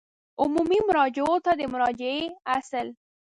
عمومي 0.41 0.79
مراجعو 0.89 1.35
ته 1.45 1.51
د 1.59 1.61
مراجعې 1.73 2.21
اصل 2.57 2.87